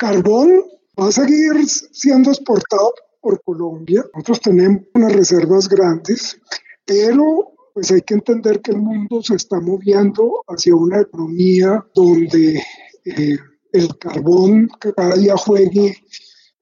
carbón 0.00 0.64
va 0.98 1.08
a 1.08 1.12
seguir 1.12 1.52
siendo 1.68 2.30
exportado 2.30 2.94
por 3.20 3.42
Colombia. 3.42 4.02
Nosotros 4.14 4.40
tenemos 4.40 4.82
unas 4.94 5.12
reservas 5.12 5.68
grandes, 5.68 6.40
pero 6.86 7.52
pues 7.74 7.90
hay 7.92 8.00
que 8.00 8.14
entender 8.14 8.62
que 8.62 8.70
el 8.70 8.78
mundo 8.78 9.22
se 9.22 9.34
está 9.34 9.60
moviendo 9.60 10.42
hacia 10.48 10.74
una 10.74 11.02
economía 11.02 11.84
donde 11.94 12.62
eh, 13.04 13.36
el 13.72 13.98
carbón 13.98 14.70
cada 14.78 15.16
día 15.16 15.36
juegue 15.36 15.94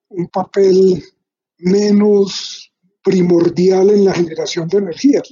un 0.09 0.27
papel 0.27 1.02
menos 1.59 2.73
primordial 3.05 3.91
en 3.91 4.05
la 4.05 4.14
generación 4.14 4.66
de 4.68 4.79
energía. 4.79 5.23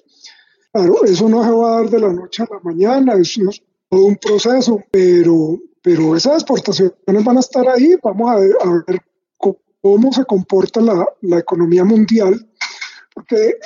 Claro, 0.72 1.04
eso 1.04 1.28
no 1.28 1.42
se 1.42 1.50
va 1.50 1.72
a 1.72 1.82
dar 1.82 1.90
de 1.90 2.00
la 2.00 2.12
noche 2.12 2.44
a 2.44 2.54
la 2.54 2.60
mañana, 2.60 3.14
eso 3.14 3.50
es 3.50 3.62
un 3.90 4.16
proceso, 4.16 4.82
pero, 4.90 5.58
pero 5.82 6.16
esas 6.16 6.34
exportaciones 6.42 7.24
van 7.24 7.36
a 7.36 7.40
estar 7.40 7.68
ahí, 7.68 7.96
vamos 8.02 8.30
a 8.30 8.36
ver, 8.36 8.56
a 8.60 8.70
ver 8.86 9.00
cómo 9.80 10.12
se 10.12 10.24
comporta 10.24 10.80
la, 10.80 11.06
la 11.22 11.38
economía 11.38 11.84
mundial, 11.84 12.48
porque 13.14 13.36
eh, 13.36 13.56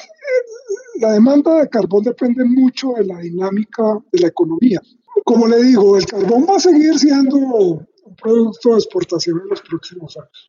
la 0.97 1.13
demanda 1.13 1.61
de 1.61 1.69
carbón 1.69 2.05
depende 2.05 2.45
mucho 2.45 2.93
de 2.93 3.07
la 3.07 3.19
dinámica 3.19 3.83
de 4.13 4.21
la 4.21 4.29
economía. 4.29 4.81
Como 5.25 5.49
le 5.49 5.63
digo, 5.63 5.97
el 5.97 6.05
carbón 6.07 6.47
va 6.49 6.57
a 6.57 6.61
seguir 6.61 6.99
siendo 6.99 7.37
un 7.37 7.87
producto 8.23 8.71
de 8.71 8.77
exportación 8.77 9.41
en 9.43 9.49
los 9.49 9.63
próximos 9.63 10.17
años, 10.19 10.49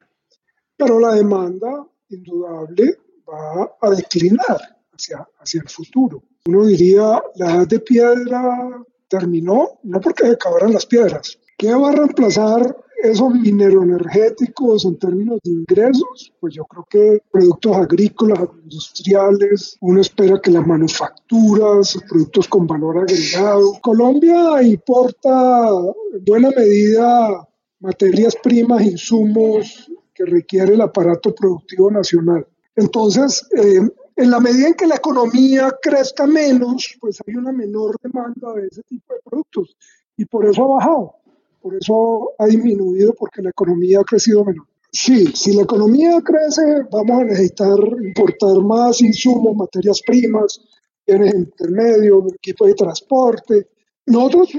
pero 0.75 0.99
la 0.99 1.15
demanda 1.15 1.87
indudable 2.09 2.97
va 3.29 3.71
a 3.81 3.89
declinar 3.91 4.77
hacia, 4.91 5.25
hacia 5.39 5.61
el 5.61 5.69
futuro. 5.69 6.23
Uno 6.45 6.65
diría, 6.65 7.21
la 7.35 7.55
edad 7.55 7.67
de 7.67 7.79
piedra 7.79 8.83
terminó, 9.11 9.79
no 9.83 9.99
porque 9.99 10.25
se 10.25 10.31
acabaran 10.31 10.73
las 10.73 10.85
piedras. 10.85 11.37
¿Qué 11.57 11.73
va 11.75 11.89
a 11.89 11.95
reemplazar 11.95 12.75
esos 13.03 13.33
mineroenergéticos 13.33 14.85
en 14.85 14.97
términos 14.97 15.39
de 15.43 15.51
ingresos, 15.51 16.33
pues 16.39 16.53
yo 16.53 16.65
creo 16.65 16.85
que 16.89 17.23
productos 17.31 17.75
agrícolas, 17.75 18.39
industriales, 18.63 19.77
uno 19.81 20.01
espera 20.01 20.39
que 20.39 20.51
las 20.51 20.65
manufacturas, 20.65 21.97
productos 22.07 22.47
con 22.47 22.67
valor 22.67 22.99
agregado. 22.99 23.73
Colombia 23.81 24.61
importa 24.61 25.69
en 26.13 26.23
buena 26.25 26.51
medida 26.55 27.47
materias 27.79 28.35
primas, 28.41 28.83
insumos 28.83 29.91
que 30.13 30.25
requiere 30.25 30.75
el 30.75 30.81
aparato 30.81 31.33
productivo 31.33 31.89
nacional. 31.89 32.45
Entonces, 32.75 33.47
eh, 33.57 33.81
en 34.21 34.31
la 34.31 34.39
medida 34.39 34.67
en 34.67 34.73
que 34.75 34.87
la 34.87 34.95
economía 34.95 35.71
crezca 35.81 36.27
menos, 36.27 36.95
pues 36.99 37.17
hay 37.25 37.35
una 37.35 37.51
menor 37.51 37.97
demanda 38.01 38.53
de 38.53 38.67
ese 38.67 38.83
tipo 38.83 39.13
de 39.13 39.19
productos 39.23 39.75
y 40.15 40.25
por 40.25 40.45
eso 40.45 40.63
ha 40.63 40.75
bajado. 40.75 41.15
Por 41.61 41.75
eso 41.75 42.31
ha 42.37 42.45
disminuido 42.47 43.13
porque 43.17 43.41
la 43.41 43.49
economía 43.49 43.99
ha 43.99 44.03
crecido 44.03 44.43
menos. 44.45 44.67
Sí, 44.91 45.27
si 45.27 45.53
la 45.53 45.63
economía 45.63 46.21
crece, 46.21 46.83
vamos 46.91 47.21
a 47.21 47.23
necesitar 47.23 47.77
importar 48.03 48.57
más 48.61 49.01
insumos, 49.01 49.55
materias 49.55 50.01
primas, 50.05 50.59
bienes 51.07 51.33
intermedios, 51.33 52.33
equipos 52.33 52.67
de 52.67 52.73
transporte. 52.73 53.67
Nosotros 54.05 54.49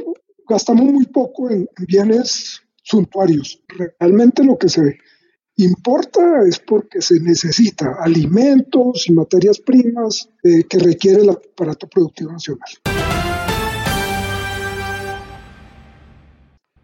gastamos 0.49 0.87
muy 0.87 1.07
poco 1.07 1.51
en 1.51 1.69
bienes 1.87 2.63
suntuarios. 2.83 3.63
Realmente 3.99 4.43
lo 4.43 4.57
que 4.57 4.69
se 4.69 4.97
importa 5.57 6.43
es 6.47 6.59
porque 6.59 7.01
se 7.03 7.21
necesita 7.21 7.97
alimentos 8.01 9.09
y 9.09 9.13
materias 9.13 9.61
primas 9.61 10.29
eh, 10.43 10.65
que 10.65 10.79
requiere 10.79 11.23
el 11.23 11.31
aparato 11.31 11.87
productivo 11.89 12.33
nacional. 12.33 12.69